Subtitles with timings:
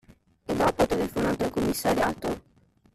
[0.47, 2.39] E dopo telefonato al commissariato?